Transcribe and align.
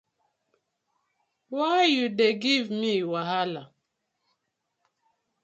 Why 1.53 1.77
you 1.95 2.05
dey 2.17 2.33
give 2.43 2.67
me 2.81 2.93
wahala? 3.11 3.63